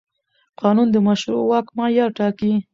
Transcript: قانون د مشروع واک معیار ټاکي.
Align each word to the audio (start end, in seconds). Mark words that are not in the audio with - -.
قانون 0.61 0.87
د 0.91 0.97
مشروع 1.07 1.41
واک 1.49 1.67
معیار 1.77 2.09
ټاکي. 2.17 2.53